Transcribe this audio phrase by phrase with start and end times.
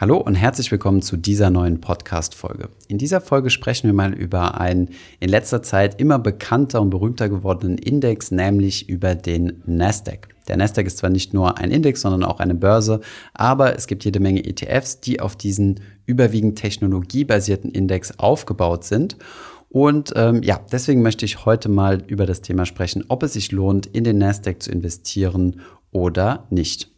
[0.00, 2.70] Hallo und herzlich willkommen zu dieser neuen Podcast-Folge.
[2.88, 4.88] In dieser Folge sprechen wir mal über einen
[5.18, 10.28] in letzter Zeit immer bekannter und berühmter gewordenen Index, nämlich über den Nasdaq.
[10.48, 13.02] Der Nasdaq ist zwar nicht nur ein Index, sondern auch eine Börse,
[13.34, 19.18] aber es gibt jede Menge ETFs, die auf diesen überwiegend technologiebasierten Index aufgebaut sind.
[19.68, 23.52] Und ähm, ja, deswegen möchte ich heute mal über das Thema sprechen, ob es sich
[23.52, 25.60] lohnt, in den Nasdaq zu investieren
[25.92, 26.89] oder nicht.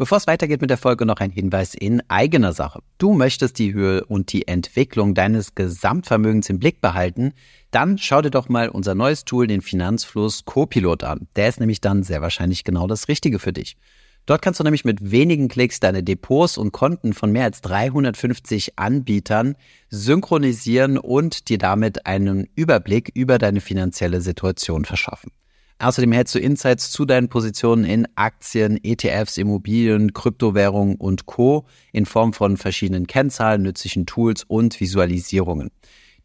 [0.00, 2.80] Bevor es weitergeht mit der Folge, noch ein Hinweis in eigener Sache.
[2.96, 7.34] Du möchtest die Höhe und die Entwicklung deines Gesamtvermögens im Blick behalten,
[7.70, 11.28] dann schau dir doch mal unser neues Tool, den Finanzfluss Copilot an.
[11.36, 13.76] Der ist nämlich dann sehr wahrscheinlich genau das Richtige für dich.
[14.24, 18.78] Dort kannst du nämlich mit wenigen Klicks deine Depots und Konten von mehr als 350
[18.78, 19.54] Anbietern
[19.90, 25.30] synchronisieren und dir damit einen Überblick über deine finanzielle Situation verschaffen.
[25.80, 31.66] Außerdem hältst du Insights zu deinen Positionen in Aktien, ETFs, Immobilien, Kryptowährungen und Co.
[31.92, 35.70] in Form von verschiedenen Kennzahlen, nützlichen Tools und Visualisierungen.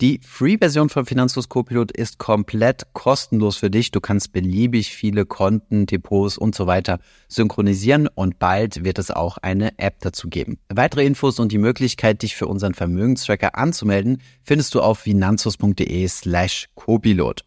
[0.01, 3.91] Die Free-Version von Finanzlos Copilot ist komplett kostenlos für dich.
[3.91, 9.37] Du kannst beliebig viele Konten, Depots und so weiter synchronisieren und bald wird es auch
[9.37, 10.59] eine App dazu geben.
[10.67, 16.67] Weitere Infos und die Möglichkeit, dich für unseren Vermögenstracker anzumelden, findest du auf finanzlos.de slash
[16.75, 17.44] Copilot.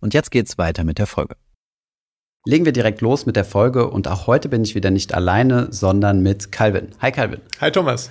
[0.00, 1.36] Und jetzt geht's weiter mit der Folge.
[2.46, 5.68] Legen wir direkt los mit der Folge und auch heute bin ich wieder nicht alleine,
[5.70, 6.88] sondern mit Calvin.
[7.00, 7.40] Hi Calvin.
[7.60, 8.10] Hi Thomas.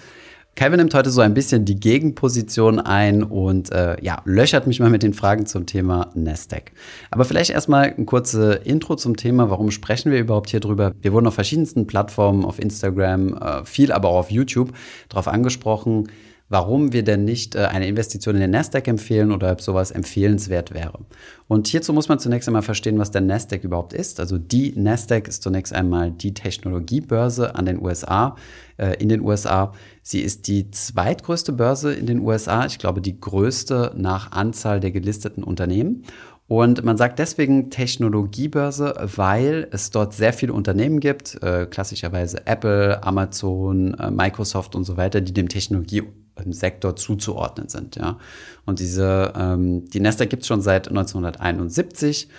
[0.56, 4.90] Calvin nimmt heute so ein bisschen die Gegenposition ein und äh, ja, löchert mich mal
[4.90, 6.74] mit den Fragen zum Thema Nasdaq.
[7.10, 9.50] Aber vielleicht erstmal ein kurze Intro zum Thema.
[9.50, 10.94] Warum sprechen wir überhaupt hier drüber?
[11.02, 14.74] Wir wurden auf verschiedensten Plattformen, auf Instagram, äh, viel aber auch auf YouTube
[15.08, 16.10] darauf angesprochen,
[16.50, 20.74] warum wir denn nicht äh, eine Investition in den Nasdaq empfehlen oder ob sowas empfehlenswert
[20.74, 21.00] wäre.
[21.48, 24.20] Und hierzu muss man zunächst einmal verstehen, was der Nasdaq überhaupt ist.
[24.20, 28.36] Also die Nasdaq ist zunächst einmal die Technologiebörse an den USA,
[28.78, 29.74] äh, in den USA.
[30.02, 34.92] Sie ist die zweitgrößte Börse in den USA, ich glaube die größte nach Anzahl der
[34.92, 36.04] gelisteten Unternehmen.
[36.50, 43.04] Und man sagt deswegen Technologiebörse, weil es dort sehr viele Unternehmen gibt, äh, klassischerweise Apple,
[43.04, 46.04] Amazon, äh, Microsoft und so weiter, die dem Technologie
[46.48, 47.98] Sektor zuzuordnen sind.
[47.98, 48.18] Ja.
[48.66, 52.30] Und diese, ähm, die Nasdaq gibt es schon seit 1971,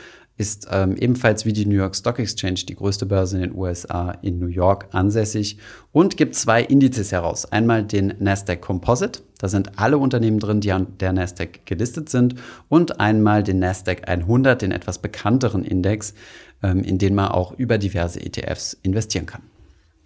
[0.41, 4.13] ist ähm, ebenfalls wie die New York Stock Exchange die größte Börse in den USA
[4.23, 5.59] in New York ansässig
[5.93, 7.45] und gibt zwei Indizes heraus.
[7.45, 12.37] Einmal den Nasdaq Composite, da sind alle Unternehmen drin, die an der Nasdaq gelistet sind,
[12.71, 16.15] und einmal den Nasdaq 100, den etwas bekannteren Index,
[16.63, 19.43] ähm, in den man auch über diverse ETFs investieren kann.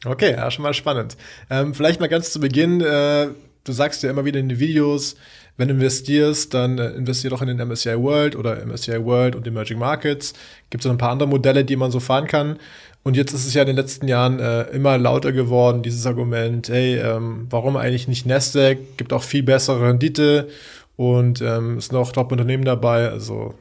[0.05, 1.17] Okay, ja, schon mal spannend.
[1.49, 3.28] Ähm, vielleicht mal ganz zu Beginn, äh,
[3.64, 5.16] du sagst ja immer wieder in den Videos,
[5.56, 9.47] wenn du investierst, dann äh, investier doch in den MSCI World oder MSCI World und
[9.47, 10.34] Emerging Markets.
[10.70, 12.58] Gibt es ein paar andere Modelle, die man so fahren kann.
[13.04, 16.69] Und jetzt ist es ja in den letzten Jahren äh, immer lauter geworden, dieses Argument,
[16.69, 18.78] hey, ähm, warum eigentlich nicht Nasdaq?
[18.97, 20.48] Gibt auch viel bessere Rendite
[20.96, 23.10] und ähm, ist noch Top-Unternehmen dabei.
[23.10, 23.54] Also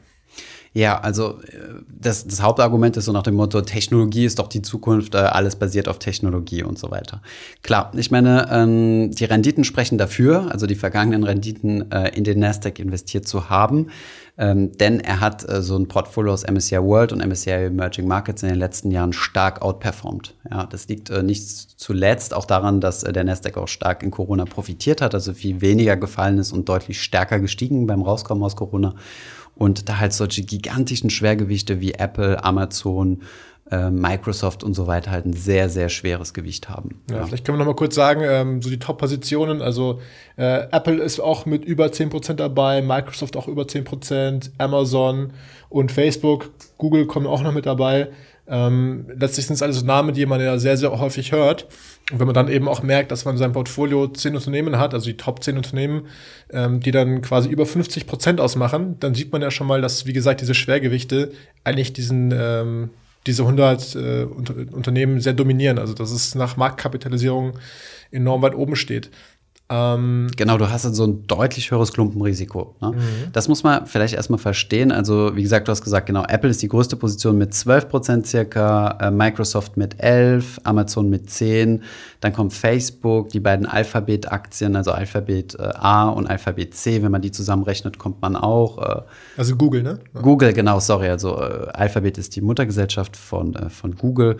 [0.73, 4.61] ja, also äh, das, das Hauptargument ist so nach dem Motto, Technologie ist doch die
[4.61, 7.21] Zukunft, äh, alles basiert auf Technologie und so weiter.
[7.61, 12.39] Klar, ich meine, ähm, die Renditen sprechen dafür, also die vergangenen Renditen äh, in den
[12.39, 13.87] Nasdaq investiert zu haben.
[14.35, 18.41] Ähm, denn er hat äh, so ein Portfolio aus MSCI World und MSCI Emerging Markets
[18.41, 20.33] in den letzten Jahren stark outperformed.
[20.49, 24.09] Ja, das liegt äh, nicht zuletzt auch daran, dass äh, der Nasdaq auch stark in
[24.09, 28.55] Corona profitiert hat, also viel weniger gefallen ist und deutlich stärker gestiegen beim Rauskommen aus
[28.55, 28.95] Corona
[29.55, 33.21] und da halt solche gigantischen Schwergewichte wie Apple, Amazon,
[33.71, 37.01] äh, Microsoft und so weiter halt ein sehr, sehr schweres Gewicht haben.
[37.09, 37.25] Ja, ja.
[37.25, 39.99] vielleicht können wir noch mal kurz sagen, ähm, so die Top-Positionen, also
[40.35, 45.33] äh, Apple ist auch mit über 10% dabei, Microsoft auch über 10%, Amazon
[45.69, 48.09] und Facebook, Google kommen auch noch mit dabei.
[48.47, 51.67] Ähm, letztlich sind es alles Namen, die man ja sehr, sehr häufig hört.
[52.11, 54.93] Und wenn man dann eben auch merkt, dass man in seinem Portfolio zehn Unternehmen hat,
[54.93, 56.07] also die Top 10 Unternehmen,
[56.51, 60.05] ähm, die dann quasi über 50 Prozent ausmachen, dann sieht man ja schon mal, dass,
[60.05, 61.31] wie gesagt, diese Schwergewichte
[61.63, 62.89] eigentlich diesen, ähm,
[63.25, 65.79] diese 100 äh, Unter Unternehmen sehr dominieren.
[65.79, 67.53] Also, dass es nach Marktkapitalisierung
[68.11, 69.09] enorm weit oben steht.
[69.73, 72.75] Ähm, genau, du hast so ein deutlich höheres Klumpenrisiko.
[72.79, 72.91] Ne?
[72.91, 72.97] Mhm.
[73.31, 74.91] Das muss man vielleicht erstmal verstehen.
[74.91, 78.27] Also, wie gesagt, du hast gesagt, genau, Apple ist die größte Position mit 12 Prozent
[78.27, 81.81] circa, äh, Microsoft mit 11, Amazon mit 10,
[82.19, 87.23] dann kommt Facebook, die beiden Alphabet-Aktien, also Alphabet äh, A und Alphabet C, wenn man
[87.23, 88.77] die zusammenrechnet, kommt man auch.
[88.77, 89.01] Äh,
[89.37, 89.99] also Google, ne?
[90.13, 91.09] Google, genau, sorry.
[91.09, 94.37] Also äh, Alphabet ist die Muttergesellschaft von, äh, von Google.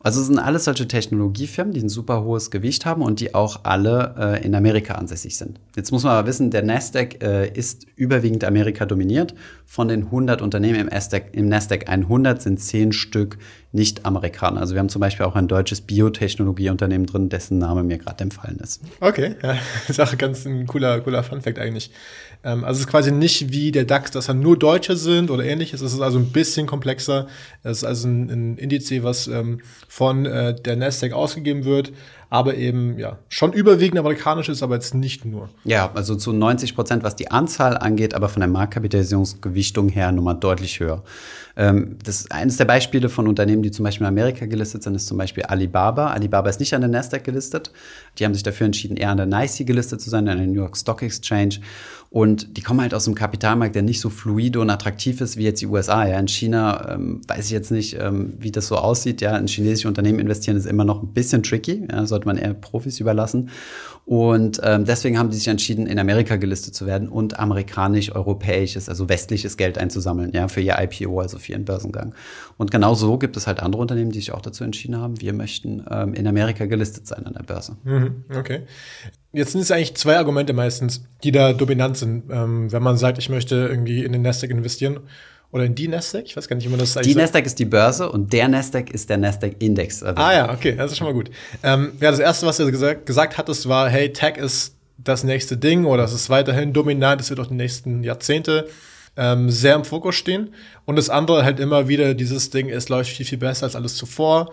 [0.00, 3.64] Also es sind alles solche Technologiefirmen, die ein super hohes Gewicht haben und die auch
[3.64, 5.58] alle äh, in Amerika ansässig sind.
[5.74, 9.34] Jetzt muss man aber wissen, der Nasdaq äh, ist überwiegend Amerika dominiert.
[9.66, 13.38] Von den 100 Unternehmen im Nasdaq, im Nasdaq 100 sind 10 Stück
[13.70, 14.60] nicht Amerikaner.
[14.60, 18.58] Also wir haben zum Beispiel auch ein deutsches Biotechnologieunternehmen drin, dessen Name mir gerade empfallen
[18.62, 18.80] ist.
[19.00, 21.90] Okay, ja, das ist auch ganz ein cooler, cooler Funfact eigentlich.
[22.44, 25.44] Ähm, also es ist quasi nicht wie der DAX, dass da nur Deutsche sind oder
[25.44, 25.82] ähnliches.
[25.82, 27.26] Es ist also ein bisschen komplexer.
[27.62, 31.92] Es ist also ein, ein Indiz, was ähm, von äh, der Nasdaq ausgegeben wird,
[32.30, 35.48] aber eben ja schon überwiegend amerikanisch ist, aber jetzt nicht nur.
[35.64, 40.36] Ja, also zu 90 Prozent, was die Anzahl angeht, aber von der Marktkapitalisierungsgewichtung her nochmal
[40.36, 41.02] deutlich höher.
[41.56, 45.06] Ähm, das eines der Beispiele von Unternehmen, die zum Beispiel in Amerika gelistet sind, ist
[45.06, 46.08] zum Beispiel Alibaba.
[46.08, 47.72] Alibaba ist nicht an der Nasdaq gelistet.
[48.18, 50.60] Die haben sich dafür entschieden, eher an der NYSE gelistet zu sein, an der New
[50.60, 51.56] York Stock Exchange.
[52.10, 55.42] Und die kommen halt aus einem Kapitalmarkt, der nicht so fluide und attraktiv ist wie
[55.42, 56.06] jetzt die USA.
[56.06, 59.20] Ja, in China ähm, weiß ich jetzt nicht, ähm, wie das so aussieht.
[59.20, 61.86] Ja, in chinesische Unternehmen investieren ist immer noch ein bisschen tricky.
[61.90, 63.50] Ja, sollte man eher Profis überlassen.
[64.04, 69.08] Und ähm, deswegen haben die sich entschieden, in Amerika gelistet zu werden und amerikanisch-europäisches, also
[69.08, 72.14] westliches Geld einzusammeln, ja, für ihr IPO, also für ihren Börsengang.
[72.56, 75.34] Und genau so gibt es halt andere Unternehmen, die sich auch dazu entschieden haben, wir
[75.34, 77.76] möchten ähm, in Amerika gelistet sein an der Börse.
[77.84, 78.62] Mhm, okay.
[79.32, 83.18] Jetzt sind es eigentlich zwei Argumente meistens, die da dominant sind, ähm, wenn man sagt,
[83.18, 85.00] ich möchte irgendwie in den Nasdaq investieren
[85.50, 86.24] oder in die Nasdaq?
[86.26, 87.06] Ich weiß gar nicht, wie man das sagt.
[87.06, 90.02] Die Nasdaq ist die Börse und der Nasdaq ist der Nasdaq-Index.
[90.02, 91.30] Also ah ja, okay, das ist schon mal gut.
[91.62, 95.56] Ähm, ja, das Erste, was du gesagt, gesagt hattest, war, hey, Tech ist das nächste
[95.56, 98.68] Ding oder es ist weiterhin dominant, es wird auch die nächsten Jahrzehnte
[99.16, 100.54] ähm, sehr im Fokus stehen.
[100.84, 103.96] Und das andere halt immer wieder dieses Ding, es läuft viel, viel besser als alles
[103.96, 104.52] zuvor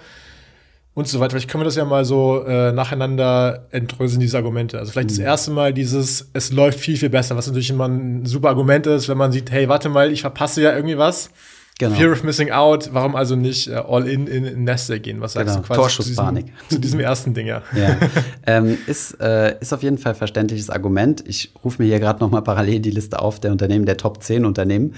[0.95, 1.31] und so weiter.
[1.31, 4.79] Vielleicht können wir das ja mal so äh, nacheinander entdröseln, diese Argumente.
[4.79, 5.17] Also vielleicht mhm.
[5.17, 8.87] das erste Mal dieses, es läuft viel, viel besser, was natürlich immer ein super Argument
[8.87, 11.29] ist, wenn man sieht, hey, warte mal, ich verpasse ja irgendwie was.
[11.77, 11.95] Genau.
[11.97, 15.19] Fear of Missing Out, warum also nicht äh, all in in, in Neste gehen?
[15.19, 15.61] Was sagst genau.
[15.61, 16.45] du quasi Torschusspanik.
[16.45, 17.63] Zu, diesem, zu diesem ersten Ding, ja.
[17.75, 17.97] ja.
[18.47, 21.21] ähm, ist, äh, ist auf jeden Fall verständliches Argument.
[21.27, 24.23] Ich rufe mir hier gerade noch mal parallel die Liste auf der Unternehmen, der Top
[24.23, 24.93] 10 Unternehmen.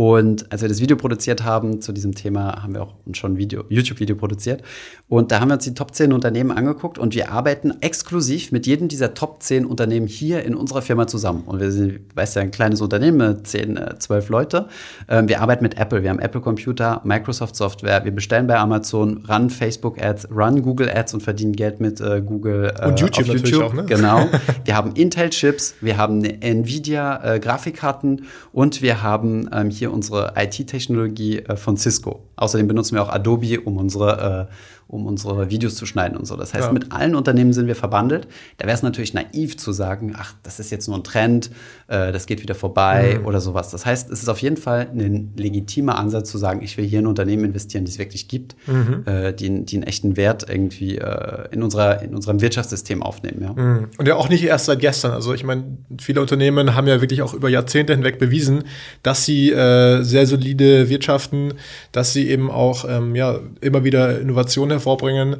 [0.00, 3.36] Und als wir das Video produziert haben zu diesem Thema, haben wir auch schon ein
[3.36, 4.62] Video, YouTube-Video produziert.
[5.10, 8.66] Und da haben wir uns die Top 10 Unternehmen angeguckt und wir arbeiten exklusiv mit
[8.66, 11.42] jedem dieser Top 10 Unternehmen hier in unserer Firma zusammen.
[11.44, 14.68] Und wir sind, weißt ja, ein kleines Unternehmen, 10, 12 äh, Leute.
[15.06, 19.26] Ähm, wir arbeiten mit Apple, wir haben Apple Computer, Microsoft Software, wir bestellen bei Amazon,
[19.28, 23.28] run Facebook Ads, run Google Ads und verdienen Geld mit äh, Google äh, und YouTube,
[23.28, 23.64] auf YouTube.
[23.64, 23.84] Auch, ne?
[23.84, 24.28] Genau.
[24.64, 31.56] wir haben Intel Chips, wir haben Nvidia Grafikkarten und wir haben ähm, unsere IT-Technologie äh,
[31.56, 32.22] von Cisco.
[32.40, 34.54] Außerdem benutzen wir auch Adobe, um unsere äh,
[34.90, 36.36] um unsere Videos zu schneiden und so.
[36.36, 36.72] Das heißt, ja.
[36.72, 38.26] mit allen Unternehmen sind wir verbandelt.
[38.58, 41.50] Da wäre es natürlich naiv zu sagen, ach, das ist jetzt nur ein Trend,
[41.86, 43.26] äh, das geht wieder vorbei mhm.
[43.26, 43.70] oder sowas.
[43.70, 46.98] Das heißt, es ist auf jeden Fall ein legitimer Ansatz zu sagen, ich will hier
[46.98, 49.04] in Unternehmen investieren, die es wirklich gibt, mhm.
[49.06, 53.42] äh, die, die einen echten Wert irgendwie äh, in, unserer, in unserem Wirtschaftssystem aufnehmen.
[53.42, 53.52] Ja.
[53.52, 53.88] Mhm.
[53.96, 55.12] Und ja auch nicht erst seit gestern.
[55.12, 58.64] Also ich meine, viele Unternehmen haben ja wirklich auch über Jahrzehnte hinweg bewiesen,
[59.04, 61.54] dass sie äh, sehr solide wirtschaften,
[61.92, 65.36] dass sie eben auch ähm, ja, immer wieder Innovationen hervorbringen,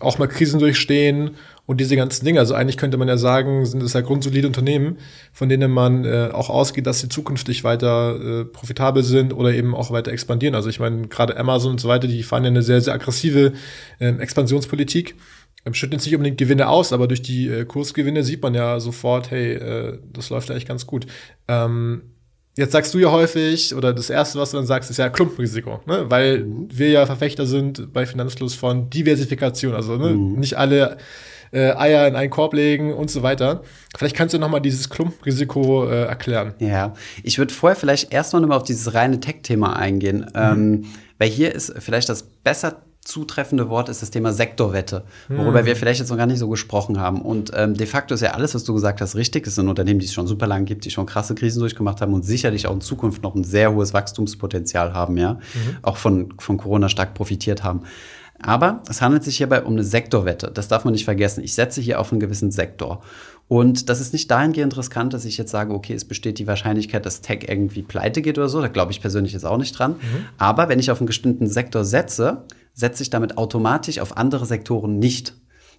[0.00, 1.30] auch mal Krisen durchstehen
[1.64, 2.38] und diese ganzen Dinge.
[2.38, 4.98] Also eigentlich könnte man ja sagen, sind es ja grundsolide Unternehmen,
[5.32, 9.74] von denen man äh, auch ausgeht, dass sie zukünftig weiter äh, profitabel sind oder eben
[9.74, 10.54] auch weiter expandieren.
[10.54, 13.52] Also ich meine, gerade Amazon und so weiter, die fahren ja eine sehr, sehr aggressive
[13.98, 15.16] äh, Expansionspolitik.
[15.64, 18.78] Ähm, schütten jetzt nicht unbedingt Gewinne aus, aber durch die äh, Kursgewinne sieht man ja
[18.78, 21.06] sofort, hey, äh, das läuft eigentlich ganz gut.
[21.48, 22.02] Ähm,
[22.56, 25.80] Jetzt sagst du ja häufig, oder das Erste, was du dann sagst, ist ja Klumpenrisiko,
[25.84, 26.06] ne?
[26.08, 26.68] weil mhm.
[26.70, 30.10] wir ja Verfechter sind bei Finanzfluss von Diversifikation, also ne?
[30.10, 30.40] mhm.
[30.40, 30.96] nicht alle
[31.52, 33.62] äh, Eier in einen Korb legen und so weiter.
[33.96, 36.54] Vielleicht kannst du noch mal dieses Klumpenrisiko äh, erklären.
[36.58, 40.30] Ja, ich würde vorher vielleicht erst noch mal auf dieses reine Tech-Thema eingehen, mhm.
[40.34, 40.84] ähm,
[41.18, 45.66] weil hier ist vielleicht das besser zutreffende Wort ist das Thema Sektorwette, worüber hm.
[45.66, 47.22] wir vielleicht jetzt noch gar nicht so gesprochen haben.
[47.22, 49.46] Und ähm, de facto ist ja alles, was du gesagt hast, richtig.
[49.46, 52.12] Es sind Unternehmen, die es schon super lange gibt, die schon krasse Krisen durchgemacht haben
[52.14, 55.40] und sicherlich auch in Zukunft noch ein sehr hohes Wachstumspotenzial haben, ja, mhm.
[55.82, 57.82] auch von, von Corona stark profitiert haben.
[58.42, 60.50] Aber es handelt sich hierbei um eine Sektorwette.
[60.52, 61.42] Das darf man nicht vergessen.
[61.42, 63.02] Ich setze hier auf einen gewissen Sektor.
[63.48, 67.06] Und das ist nicht dahingehend riskant, dass ich jetzt sage, okay, es besteht die Wahrscheinlichkeit,
[67.06, 68.60] dass Tech irgendwie pleite geht oder so.
[68.60, 69.92] Da glaube ich persönlich jetzt auch nicht dran.
[69.92, 70.26] Mhm.
[70.36, 72.44] Aber wenn ich auf einen bestimmten Sektor setze,
[72.76, 75.34] setze ich damit automatisch auf andere Sektoren nicht.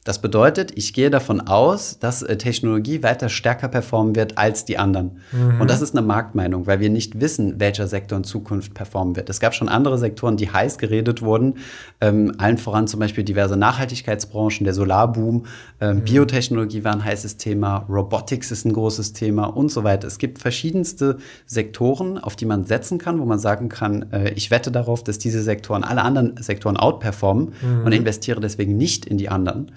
[0.08, 4.78] Das bedeutet, ich gehe davon aus, dass äh, Technologie weiter stärker performen wird als die
[4.78, 5.20] anderen.
[5.34, 5.60] Mhm.
[5.60, 9.30] Und das ist eine Marktmeinung, weil wir nicht wissen, welcher Sektor in Zukunft performen wird.
[9.30, 11.56] Es gab schon andere Sektoren, die heiß geredet wurden,
[12.00, 15.46] ähm, allen voran zum Beispiel diverse Nachhaltigkeitsbranchen, der Solarboom,
[15.82, 16.04] ähm, mhm.
[16.06, 20.08] Biotechnologie war ein heißes Thema, Robotics ist ein großes Thema und so weiter.
[20.08, 24.52] Es gibt verschiedenste Sektoren, auf die man setzen kann, wo man sagen kann, äh, ich
[24.52, 27.84] wette darauf, dass diese Sektoren alle anderen Sektoren outperformen mhm.
[27.84, 29.74] und investiere deswegen nicht in die anderen.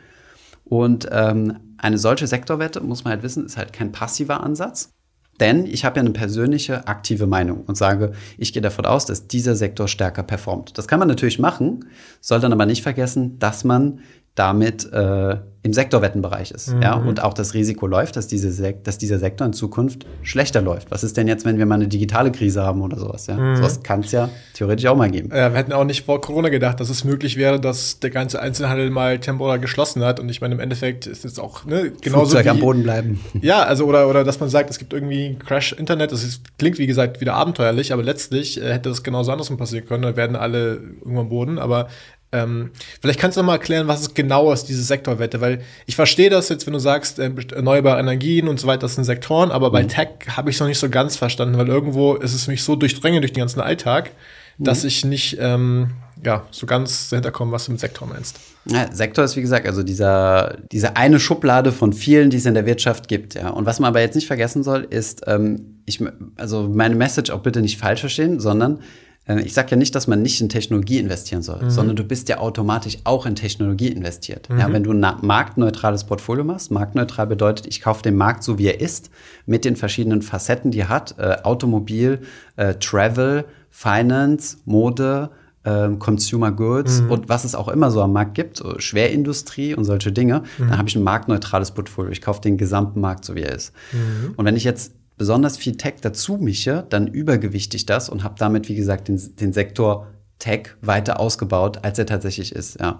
[0.70, 4.94] Und ähm, eine solche Sektorwette, muss man halt wissen, ist halt kein passiver Ansatz.
[5.40, 9.26] Denn ich habe ja eine persönliche aktive Meinung und sage, ich gehe davon aus, dass
[9.26, 10.78] dieser Sektor stärker performt.
[10.78, 11.86] Das kann man natürlich machen,
[12.20, 14.00] soll dann aber nicht vergessen, dass man
[14.34, 16.74] damit äh, im Sektorwettenbereich ist.
[16.74, 16.82] Mhm.
[16.82, 20.62] Ja, und auch das Risiko läuft, dass, diese Sek dass dieser Sektor in Zukunft schlechter
[20.62, 20.90] läuft.
[20.90, 23.26] Was ist denn jetzt, wenn wir mal eine digitale Krise haben oder sowas?
[23.26, 23.36] Ja?
[23.36, 23.56] Mhm.
[23.56, 25.28] Sowas kann es ja theoretisch auch mal geben.
[25.30, 28.40] Ja, wir hätten auch nicht vor Corona gedacht, dass es möglich wäre, dass der ganze
[28.40, 30.18] Einzelhandel mal temporär geschlossen hat.
[30.18, 32.30] Und ich meine, im Endeffekt ist es auch ne, genauso.
[32.30, 33.20] Flugzeug wie, am Boden bleiben.
[33.42, 36.12] Ja, also oder, oder dass man sagt, es gibt irgendwie Crash-Internet.
[36.12, 39.86] Das ist, klingt, wie gesagt, wieder abenteuerlich, aber letztlich äh, hätte das genauso andersrum passieren
[39.86, 40.02] können.
[40.02, 41.58] Da werden alle irgendwann am Boden.
[41.58, 41.88] Aber
[42.32, 42.70] ähm,
[43.00, 46.30] vielleicht kannst du noch mal erklären, was es genau ist, diese Sektorwette, weil ich verstehe
[46.30, 49.68] das jetzt, wenn du sagst, äh, erneuerbare Energien und so weiter, das sind Sektoren, aber
[49.68, 49.72] mhm.
[49.72, 52.62] bei Tech habe ich es noch nicht so ganz verstanden, weil irgendwo ist es mich
[52.62, 54.12] so durchdringend durch den ganzen Alltag,
[54.58, 54.64] mhm.
[54.64, 55.90] dass ich nicht ähm,
[56.24, 58.38] ja, so ganz dahinter komme, was du mit Sektor meinst.
[58.66, 62.54] Ja, Sektor ist, wie gesagt, also dieser, diese eine Schublade von vielen, die es in
[62.54, 63.34] der Wirtschaft gibt.
[63.34, 63.48] Ja.
[63.48, 66.00] Und was man aber jetzt nicht vergessen soll, ist, ähm, ich,
[66.36, 68.80] also meine Message auch bitte nicht falsch verstehen, sondern
[69.26, 71.70] ich sage ja nicht, dass man nicht in Technologie investieren soll, mhm.
[71.70, 74.48] sondern du bist ja automatisch auch in Technologie investiert.
[74.50, 74.58] Mhm.
[74.58, 78.66] Ja, wenn du ein marktneutrales Portfolio machst, marktneutral bedeutet, ich kaufe den Markt so, wie
[78.66, 79.10] er ist,
[79.46, 82.22] mit den verschiedenen Facetten, die er hat, äh, Automobil,
[82.56, 85.30] äh, Travel, Finance, Mode,
[85.64, 87.10] ähm, Consumer Goods mhm.
[87.10, 90.70] und was es auch immer so am Markt gibt, so Schwerindustrie und solche Dinge, mhm.
[90.70, 92.10] dann habe ich ein marktneutrales Portfolio.
[92.10, 93.72] Ich kaufe den gesamten Markt so, wie er ist.
[93.92, 94.34] Mhm.
[94.36, 98.36] Und wenn ich jetzt besonders viel Tech dazu mische, dann übergewichte ich das und habe
[98.38, 100.06] damit, wie gesagt, den, den Sektor
[100.38, 102.80] Tech weiter ausgebaut, als er tatsächlich ist.
[102.80, 102.98] Ja.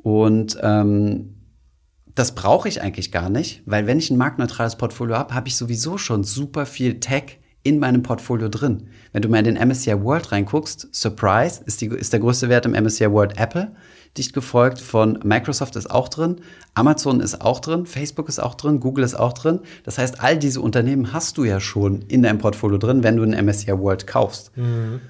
[0.00, 1.34] Und ähm,
[2.14, 5.56] das brauche ich eigentlich gar nicht, weil wenn ich ein marktneutrales Portfolio habe, habe ich
[5.56, 8.90] sowieso schon super viel Tech in meinem Portfolio drin.
[9.10, 12.66] Wenn du mal in den MSCI World reinguckst, Surprise ist, die, ist der größte Wert
[12.66, 13.74] im MSCI World Apple
[14.18, 16.36] dicht gefolgt von Microsoft ist auch drin,
[16.74, 19.60] Amazon ist auch drin, Facebook ist auch drin, Google ist auch drin.
[19.84, 23.22] Das heißt, all diese Unternehmen hast du ja schon in deinem Portfolio drin, wenn du
[23.22, 24.56] ein MSCI World kaufst.
[24.56, 25.00] Mhm.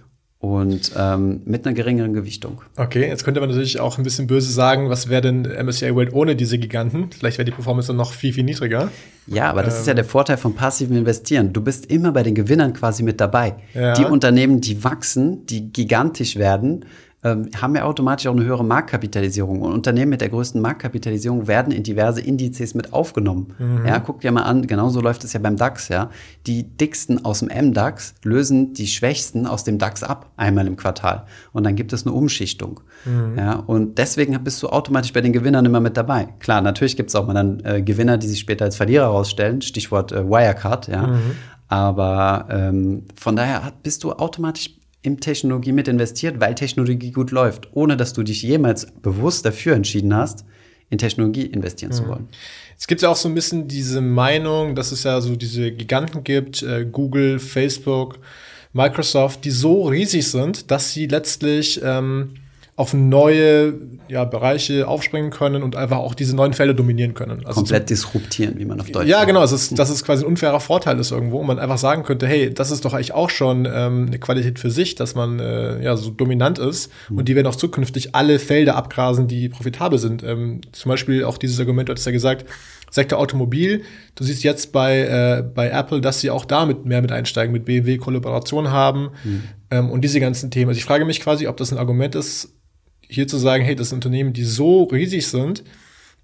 [0.40, 2.62] Und ähm, mit einer geringeren Gewichtung.
[2.76, 6.12] Okay, jetzt könnte man natürlich auch ein bisschen böse sagen, was wäre denn MSCI World
[6.12, 7.10] ohne diese Giganten?
[7.10, 8.88] Vielleicht wäre die Performance dann noch viel, viel niedriger.
[9.26, 9.80] Ja, aber das ähm.
[9.80, 9.96] ist ja ähm.
[9.96, 11.52] der Vorteil vom passiven Investieren.
[11.52, 13.56] Du bist immer bei den Gewinnern quasi mit dabei.
[13.74, 13.94] Ja.
[13.94, 16.84] Die Unternehmen, die wachsen, die gigantisch werden,
[17.24, 19.62] ähm, haben ja automatisch auch eine höhere Marktkapitalisierung.
[19.62, 23.54] Und Unternehmen mit der größten Marktkapitalisierung werden in diverse Indizes mit aufgenommen.
[23.58, 23.86] Mhm.
[23.86, 26.10] Ja, guck dir mal an, genauso läuft es ja beim DAX, ja.
[26.46, 31.24] Die dicksten aus dem MDAX lösen die schwächsten aus dem DAX ab, einmal im Quartal.
[31.52, 32.80] Und dann gibt es eine Umschichtung.
[33.04, 33.36] Mhm.
[33.36, 36.28] Ja, und deswegen bist du automatisch bei den Gewinnern immer mit dabei.
[36.38, 39.60] Klar, natürlich gibt es auch mal dann äh, Gewinner, die sich später als Verlierer herausstellen,
[39.60, 41.08] Stichwort äh, Wirecard, ja.
[41.08, 41.32] Mhm.
[41.68, 44.77] Aber ähm, von daher bist du automatisch
[45.08, 49.74] in Technologie mit investiert, weil Technologie gut läuft, ohne dass du dich jemals bewusst dafür
[49.74, 50.44] entschieden hast,
[50.90, 51.96] in Technologie investieren mhm.
[51.96, 52.28] zu wollen.
[52.78, 56.24] Es gibt ja auch so ein bisschen diese Meinung, dass es ja so diese Giganten
[56.24, 58.18] gibt, äh, Google, Facebook,
[58.74, 62.34] Microsoft, die so riesig sind, dass sie letztlich ähm,
[62.78, 63.74] auf neue
[64.06, 67.44] ja, Bereiche aufspringen können und einfach auch diese neuen Fälle dominieren können.
[67.44, 69.40] Also Komplett disruptieren, wie man auf Deutsch Ja, genau.
[69.40, 72.04] Also es ist, dass es quasi ein unfairer Vorteil ist irgendwo und man einfach sagen
[72.04, 75.40] könnte, hey, das ist doch eigentlich auch schon ähm, eine Qualität für sich, dass man
[75.40, 77.18] äh, ja so dominant ist mhm.
[77.18, 80.22] und die werden auch zukünftig alle Felder abgrasen, die profitabel sind.
[80.22, 82.46] Ähm, zum Beispiel auch dieses Argument, du hast ja gesagt,
[82.90, 83.82] Sektor Automobil.
[84.14, 87.64] Du siehst jetzt bei, äh, bei Apple, dass sie auch damit mehr mit einsteigen, mit
[87.64, 89.42] BMW Kollaboration haben mhm.
[89.70, 90.68] ähm, und diese ganzen Themen.
[90.68, 92.54] Also ich frage mich quasi, ob das ein Argument ist,
[93.08, 95.64] hier zu sagen, hey, das sind Unternehmen, die so riesig sind,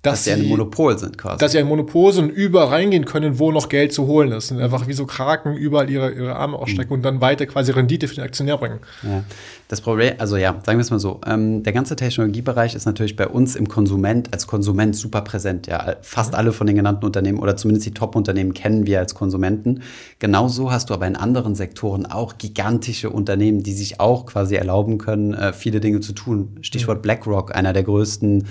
[0.04, 1.38] dass, dass sie ein Monopol sind quasi.
[1.38, 4.52] Dass sie ein Monopol sind und überall reingehen können, wo noch Geld zu holen ist.
[4.52, 6.96] Und einfach wie so Kraken überall ihre, ihre Arme ausstrecken mhm.
[6.96, 8.80] und dann weiter quasi Rendite für den Aktionär bringen.
[9.02, 9.24] Ja.
[9.68, 13.16] Das Problem, also ja, sagen wir es mal so, ähm, der ganze Technologiebereich ist natürlich
[13.16, 15.68] bei uns im Konsument, als Konsument super präsent.
[15.68, 16.38] Ja, fast mhm.
[16.38, 19.80] alle von den genannten Unternehmen oder zumindest die Top-Unternehmen kennen wir als Konsumenten.
[20.18, 24.98] Genauso hast du aber in anderen Sektoren auch gigantische Unternehmen, die sich auch quasi erlauben
[24.98, 26.58] können, äh, viele Dinge zu tun.
[26.60, 27.02] Stichwort mhm.
[27.02, 28.44] BlackRock, einer der größten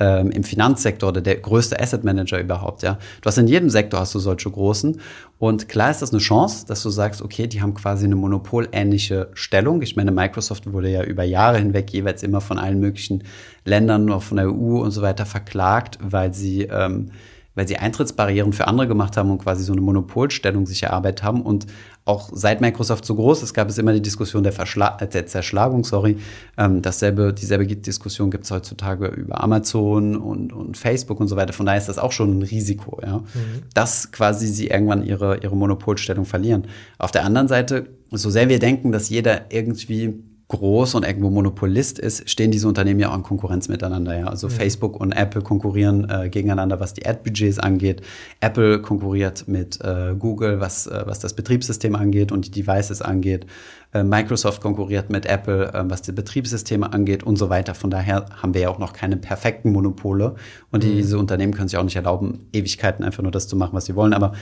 [0.00, 2.98] ähm, im Finanzsektor oder der größte Asset Manager überhaupt, ja.
[3.20, 5.00] Du hast in jedem Sektor hast du solche großen.
[5.38, 9.28] Und klar ist das eine Chance, dass du sagst, okay, die haben quasi eine monopolähnliche
[9.34, 9.82] Stellung.
[9.82, 13.24] Ich meine, Microsoft wurde ja über Jahre hinweg jeweils immer von allen möglichen
[13.64, 17.10] Ländern, auch von der EU und so weiter verklagt, weil sie ähm,
[17.54, 21.42] weil sie Eintrittsbarrieren für andere gemacht haben und quasi so eine Monopolstellung sich erarbeitet haben.
[21.42, 21.66] Und
[22.04, 25.84] auch seit Microsoft so groß ist, gab es immer die Diskussion der, Verschla der Zerschlagung,
[25.84, 26.16] sorry.
[26.58, 31.52] Ähm, dasselbe, dieselbe Diskussion gibt es heutzutage über Amazon und, und Facebook und so weiter.
[31.52, 33.18] Von daher ist das auch schon ein Risiko, ja.
[33.18, 33.62] Mhm.
[33.74, 36.66] Dass quasi sie irgendwann ihre, ihre Monopolstellung verlieren.
[36.98, 41.98] Auf der anderen Seite, so sehr wir denken, dass jeder irgendwie groß und irgendwo Monopolist
[41.98, 44.18] ist, stehen diese Unternehmen ja auch in Konkurrenz miteinander.
[44.18, 44.26] Ja?
[44.26, 44.52] Also mhm.
[44.52, 48.02] Facebook und Apple konkurrieren äh, gegeneinander, was die Ad-Budgets angeht.
[48.40, 53.46] Apple konkurriert mit äh, Google, was, äh, was das Betriebssystem angeht und die Devices angeht.
[53.94, 57.74] Äh, Microsoft konkurriert mit Apple, äh, was die Betriebssysteme angeht und so weiter.
[57.74, 60.34] Von daher haben wir ja auch noch keine perfekten Monopole.
[60.70, 60.96] Und mhm.
[60.96, 63.94] diese Unternehmen können sich auch nicht erlauben, Ewigkeiten einfach nur das zu machen, was sie
[63.94, 64.12] wollen.
[64.12, 64.34] Aber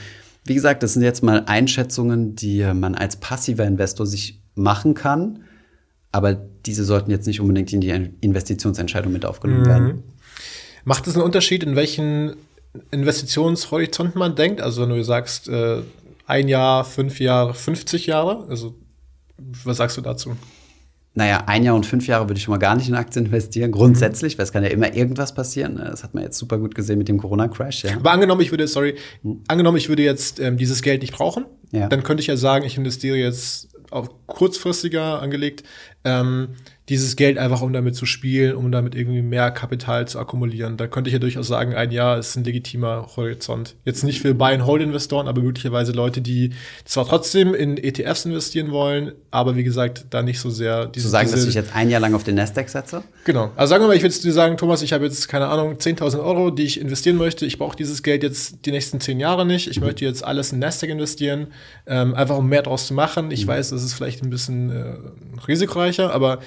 [0.43, 5.39] wie gesagt, das sind jetzt mal Einschätzungen, die man als passiver Investor sich machen kann
[6.11, 9.67] aber diese sollten jetzt nicht unbedingt in die Investitionsentscheidung mit aufgenommen mhm.
[9.67, 10.03] werden.
[10.83, 12.35] Macht es einen Unterschied, in welchen
[12.91, 14.61] Investitionshorizont man denkt?
[14.61, 15.81] Also wenn du sagst, äh,
[16.25, 18.75] ein Jahr, fünf Jahre, 50 Jahre, also
[19.63, 20.35] was sagst du dazu?
[21.13, 23.71] Naja, ein Jahr und fünf Jahre würde ich schon mal gar nicht in Aktien investieren,
[23.71, 25.75] grundsätzlich, weil es kann ja immer irgendwas passieren.
[25.75, 27.83] Das hat man jetzt super gut gesehen mit dem Corona-Crash.
[27.83, 27.95] Ja.
[27.97, 28.95] Aber angenommen, ich würde, sorry,
[29.47, 31.89] angenommen, ich würde jetzt ähm, dieses Geld nicht brauchen, ja.
[31.89, 35.63] dann könnte ich ja sagen, ich investiere jetzt auf kurzfristiger angelegt,
[36.03, 36.55] ähm,
[36.91, 40.75] dieses Geld einfach, um damit zu spielen, um damit irgendwie mehr Kapital zu akkumulieren.
[40.75, 43.77] Da könnte ich ja durchaus sagen, ein Jahr ist ein legitimer Horizont.
[43.85, 46.49] Jetzt nicht für Buy-and-Hold-Investoren, aber möglicherweise Leute, die
[46.83, 51.05] zwar trotzdem in ETFs investieren wollen, aber wie gesagt, da nicht so sehr diese.
[51.05, 53.03] Zu sagen, diese, dass ich jetzt ein Jahr lang auf den Nasdaq setze?
[53.23, 53.51] Genau.
[53.55, 56.19] Also sagen wir mal, ich würde dir sagen, Thomas, ich habe jetzt, keine Ahnung, 10.000
[56.19, 57.45] Euro, die ich investieren möchte.
[57.45, 59.69] Ich brauche dieses Geld jetzt die nächsten zehn Jahre nicht.
[59.69, 61.47] Ich möchte jetzt alles in Nasdaq investieren,
[61.87, 63.31] ähm, einfach um mehr draus zu machen.
[63.31, 63.51] Ich mhm.
[63.51, 64.95] weiß, das ist vielleicht ein bisschen äh,
[65.47, 66.39] risikoreicher, aber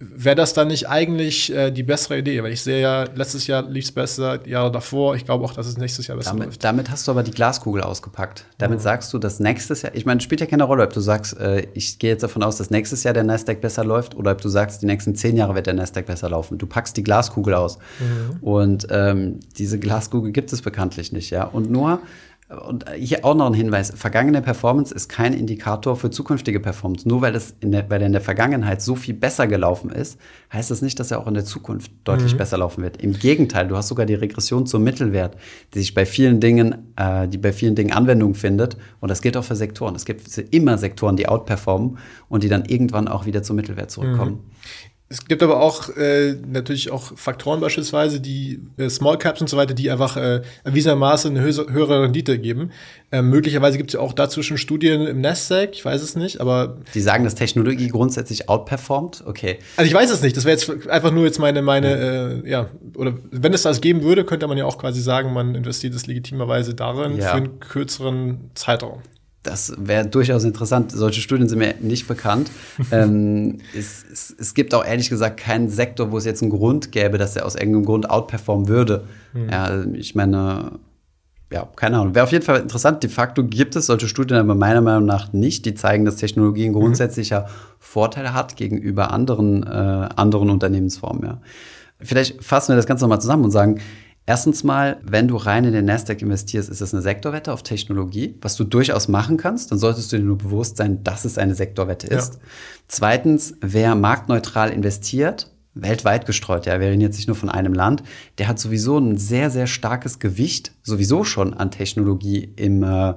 [0.00, 2.42] wäre das dann nicht eigentlich äh, die bessere Idee?
[2.42, 5.14] Weil ich sehe ja, letztes Jahr lief es besser, Jahre davor.
[5.14, 6.64] Ich glaube auch, dass es nächstes Jahr besser damit, läuft.
[6.64, 8.46] Damit hast du aber die Glaskugel ausgepackt.
[8.56, 8.82] Damit mhm.
[8.82, 11.66] sagst du, dass nächstes Jahr, ich meine, spielt ja keine Rolle, ob du sagst, äh,
[11.74, 14.48] ich gehe jetzt davon aus, dass nächstes Jahr der Nasdaq besser läuft oder ob du
[14.48, 16.56] sagst, die nächsten zehn Jahre wird der Nasdaq besser laufen.
[16.56, 17.78] Du packst die Glaskugel aus.
[17.98, 18.38] Mhm.
[18.40, 21.44] Und ähm, diese Glaskugel gibt es bekanntlich nicht, ja.
[21.44, 22.00] Und nur
[22.50, 27.08] und hier auch noch ein Hinweis: Vergangene Performance ist kein Indikator für zukünftige Performance.
[27.08, 30.18] Nur weil es in der, weil er in der Vergangenheit so viel besser gelaufen ist,
[30.52, 32.38] heißt das nicht, dass er auch in der Zukunft deutlich mhm.
[32.38, 32.96] besser laufen wird.
[32.96, 35.36] Im Gegenteil, du hast sogar die Regression zum Mittelwert,
[35.74, 38.76] die sich bei vielen Dingen, äh, die bei vielen Dingen Anwendung findet.
[38.98, 39.94] Und das gilt auch für Sektoren.
[39.94, 44.32] Es gibt immer Sektoren, die outperformen und die dann irgendwann auch wieder zum Mittelwert zurückkommen.
[44.32, 44.50] Mhm.
[45.12, 49.56] Es gibt aber auch äh, natürlich auch Faktoren beispielsweise, die äh, Small Caps und so
[49.56, 52.70] weiter, die einfach äh, erwiesenermaßen eine höhere, höhere Rendite geben.
[53.10, 56.40] Ähm, möglicherweise gibt es ja auch dazu schon Studien im Nasdaq, ich weiß es nicht,
[56.40, 56.78] aber.
[56.94, 59.24] Die sagen, dass Technologie grundsätzlich outperformt?
[59.26, 59.58] Okay.
[59.76, 62.70] Also ich weiß es nicht, das wäre jetzt einfach nur jetzt meine, meine, äh, ja,
[62.94, 66.06] oder wenn es das geben würde, könnte man ja auch quasi sagen, man investiert es
[66.06, 67.30] legitimerweise darin ja.
[67.30, 69.02] für einen kürzeren Zeitraum
[69.42, 70.92] das wäre durchaus interessant.
[70.92, 72.50] Solche Studien sind mir nicht bekannt.
[72.92, 76.92] ähm, es, es, es, gibt auch ehrlich gesagt keinen Sektor, wo es jetzt einen Grund
[76.92, 79.04] gäbe, dass er aus irgendeinem Grund outperformen würde.
[79.32, 79.48] Mhm.
[79.48, 80.72] Ja, ich meine,
[81.52, 82.14] ja, keine Ahnung.
[82.14, 83.02] Wäre auf jeden Fall interessant.
[83.02, 86.66] De facto gibt es solche Studien aber meiner Meinung nach nicht, die zeigen, dass Technologie
[86.66, 87.46] ein grundsätzlicher mhm.
[87.78, 91.24] Vorteil hat gegenüber anderen, äh, anderen Unternehmensformen.
[91.24, 91.40] Ja.
[91.98, 93.80] Vielleicht fassen wir das Ganze nochmal zusammen und sagen,
[94.26, 98.36] Erstens mal, wenn du rein in den Nasdaq investierst, ist es eine Sektorwette auf Technologie,
[98.40, 99.72] was du durchaus machen kannst.
[99.72, 102.34] Dann solltest du dir nur bewusst sein, dass es eine Sektorwette ist.
[102.34, 102.40] Ja.
[102.86, 108.02] Zweitens, wer marktneutral investiert, weltweit gestreut, ja, wir reden jetzt nicht nur von einem Land,
[108.38, 113.14] der hat sowieso ein sehr, sehr starkes Gewicht, sowieso schon an Technologie im, äh,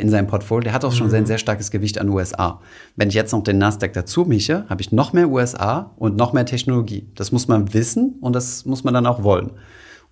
[0.00, 0.64] in seinem Portfolio.
[0.64, 1.14] Der hat auch schon mhm.
[1.14, 2.60] ein sehr starkes Gewicht an USA.
[2.96, 6.32] Wenn ich jetzt noch den Nasdaq dazu mische, habe ich noch mehr USA und noch
[6.32, 7.08] mehr Technologie.
[7.14, 9.52] Das muss man wissen und das muss man dann auch wollen.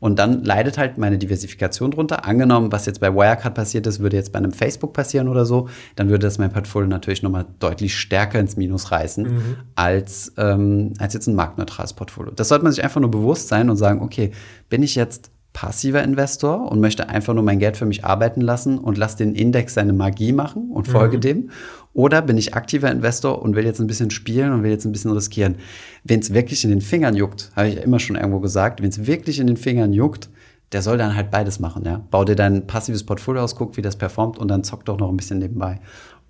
[0.01, 2.27] Und dann leidet halt meine Diversifikation drunter.
[2.27, 5.69] Angenommen, was jetzt bei Wirecard passiert ist, würde jetzt bei einem Facebook passieren oder so,
[5.97, 9.57] dann würde das mein Portfolio natürlich nochmal deutlich stärker ins Minus reißen, mhm.
[9.75, 12.33] als, ähm, als jetzt ein marktneutrales Portfolio.
[12.33, 14.33] Das sollte man sich einfach nur bewusst sein und sagen, okay,
[14.69, 18.77] bin ich jetzt passiver Investor und möchte einfach nur mein Geld für mich arbeiten lassen
[18.77, 21.21] und lasse den Index seine Magie machen und folge mhm.
[21.23, 21.51] dem?
[21.95, 24.93] Oder bin ich aktiver Investor und will jetzt ein bisschen spielen und will jetzt ein
[24.93, 25.57] bisschen riskieren?
[26.03, 29.07] Wenn es wirklich in den Fingern juckt, habe ich immer schon irgendwo gesagt, wenn es
[29.07, 30.29] wirklich in den Fingern juckt,
[30.73, 31.85] der soll dann halt beides machen.
[31.87, 32.05] Ja?
[32.11, 35.09] Bau dir dein passives Portfolio aus, guck, wie das performt und dann zock doch noch
[35.09, 35.81] ein bisschen nebenbei.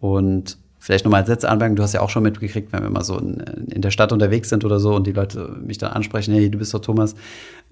[0.00, 3.02] Und vielleicht nochmal als letzte Anmerkung, du hast ja auch schon mitgekriegt, wenn wir mal
[3.02, 6.34] so in, in, der Stadt unterwegs sind oder so und die Leute mich dann ansprechen,
[6.34, 7.14] hey, du bist doch Thomas,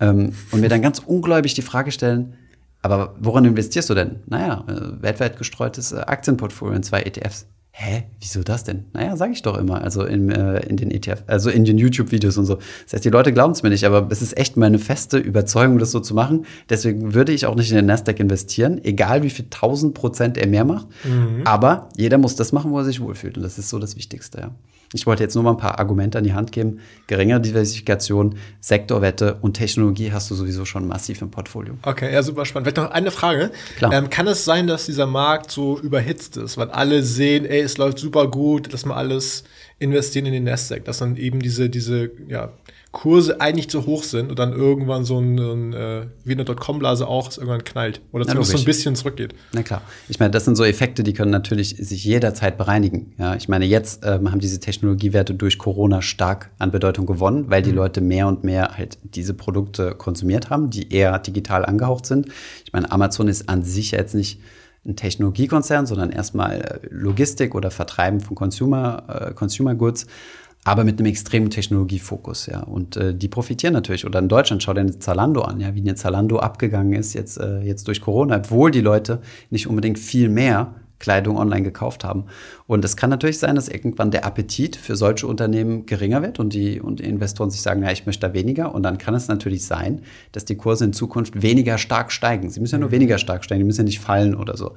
[0.00, 2.32] ähm, und mir dann ganz ungläubig die Frage stellen,
[2.80, 4.20] aber woran investierst du denn?
[4.26, 7.46] Naja, äh, weltweit gestreutes äh, Aktienportfolio in zwei ETFs.
[7.74, 8.84] Hä, wieso das denn?
[8.92, 9.80] Naja, sage ich doch immer.
[9.82, 12.56] Also in, äh, in den ETF, also in den YouTube-Videos und so.
[12.56, 15.78] Das heißt, die Leute glauben es mir nicht, aber es ist echt meine feste Überzeugung,
[15.78, 16.44] das so zu machen.
[16.68, 20.48] Deswegen würde ich auch nicht in den Nasdaq investieren, egal wie viel tausend Prozent er
[20.48, 20.86] mehr macht.
[21.02, 21.42] Mhm.
[21.46, 23.38] Aber jeder muss das machen, wo er sich wohlfühlt.
[23.38, 24.50] Und das ist so das Wichtigste, ja.
[24.92, 26.80] Ich wollte jetzt nur mal ein paar Argumente an die Hand geben.
[27.06, 31.74] Geringere Diversifikation, Sektorwette und Technologie hast du sowieso schon massiv im Portfolio.
[31.82, 32.66] Okay, ja, super spannend.
[32.66, 33.50] Vielleicht noch eine Frage.
[33.80, 37.78] Ähm, kann es sein, dass dieser Markt so überhitzt ist, weil alle sehen, ey, es
[37.78, 39.44] läuft super gut, dass man alles
[39.78, 42.52] investieren in den Nasdaq, dass dann eben diese, diese, ja,
[42.92, 47.08] Kurse eigentlich zu hoch sind und dann irgendwann so ein, ein äh, wie eine Dotcom-Blase
[47.08, 48.02] auch, es irgendwann knallt.
[48.12, 49.34] Oder zumindest so ein bisschen zurückgeht.
[49.52, 49.80] Na klar.
[50.10, 53.14] Ich meine, das sind so Effekte, die können natürlich sich jederzeit bereinigen.
[53.18, 57.62] Ja, ich meine, jetzt ähm, haben diese Technologiewerte durch Corona stark an Bedeutung gewonnen, weil
[57.62, 57.76] die mhm.
[57.76, 62.26] Leute mehr und mehr halt diese Produkte konsumiert haben, die eher digital angehaucht sind.
[62.64, 64.40] Ich meine, Amazon ist an sich jetzt nicht
[64.84, 70.06] ein Technologiekonzern, sondern erstmal äh, Logistik oder Vertreiben von Consumer, äh, Consumer Goods
[70.64, 72.60] aber mit einem extremen Technologiefokus, ja.
[72.60, 74.06] Und äh, die profitieren natürlich.
[74.06, 77.36] Oder in Deutschland, schau dir eine Zalando an, ja, wie eine Zalando abgegangen ist jetzt,
[77.38, 82.24] äh, jetzt durch Corona, obwohl die Leute nicht unbedingt viel mehr Kleidung online gekauft haben.
[82.66, 86.54] Und es kann natürlich sein, dass irgendwann der Appetit für solche Unternehmen geringer wird und
[86.54, 88.74] die, und die Investoren sich sagen, ja, ich möchte da weniger.
[88.74, 92.48] Und dann kann es natürlich sein, dass die Kurse in Zukunft weniger stark steigen.
[92.48, 92.94] Sie müssen ja nur mhm.
[92.94, 94.72] weniger stark steigen, die müssen ja nicht fallen oder so.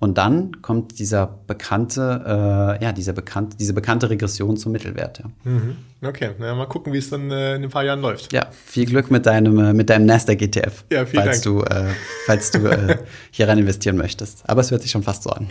[0.00, 5.18] Und dann kommt dieser bekannte, äh, ja, dieser bekannte, diese bekannte Regression zum Mittelwert.
[5.18, 5.24] Ja.
[5.42, 5.76] Mhm.
[6.02, 8.32] Okay, na, mal gucken, wie es dann äh, in ein paar Jahren läuft.
[8.32, 10.84] Ja, viel Glück mit deinem, äh, mit deinem Nasdaq ETF.
[10.92, 11.40] Ja, falls.
[11.40, 11.86] Du, äh,
[12.26, 12.98] falls du äh,
[13.32, 14.48] hier rein investieren möchtest.
[14.48, 15.48] Aber es hört sich schon fast so an.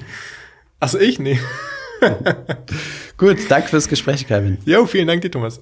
[0.79, 1.19] Achso, ich?
[1.19, 1.39] Nee.
[3.17, 4.59] Gut, danke fürs Gespräch, Kevin.
[4.65, 5.61] Jo, vielen Dank dir, Thomas.